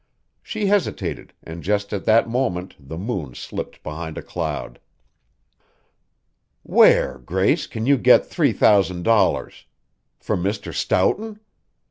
[0.41, 4.79] She hesitated, and just at that moment the moon slipped behind a cloud.
[6.63, 9.65] "Where, Grace, can you get three thousand dollars?
[10.17, 10.73] From Mr.
[10.73, 11.39] Stoughton?